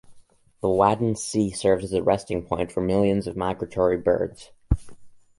[0.61, 4.49] The Wadden Sea serves as a resting point for millions of migratory birds.